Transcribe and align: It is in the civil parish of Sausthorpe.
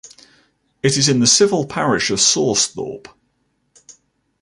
It 0.81 0.97
is 0.97 1.09
in 1.09 1.19
the 1.19 1.27
civil 1.27 1.67
parish 1.67 2.09
of 2.09 2.17
Sausthorpe. 2.17 3.07